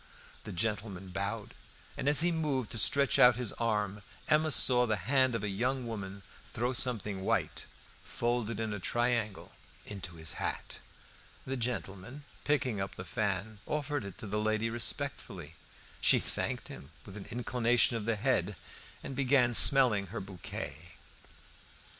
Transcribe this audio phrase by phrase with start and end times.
[0.45, 1.53] The gentleman bowed,
[1.95, 5.47] and as he moved to stretch out his arm, Emma saw the hand of a
[5.47, 6.23] young woman
[6.55, 7.65] throw something white,
[8.03, 9.51] folded in a triangle,
[9.85, 10.77] into his hat.
[11.45, 15.53] The gentleman, picking up the fan, offered it to the lady respectfully;
[16.01, 18.55] she thanked him with an inclination of the head,
[19.03, 20.93] and began smelling her bouquet.